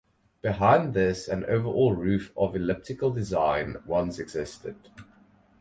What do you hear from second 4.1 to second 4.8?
existed.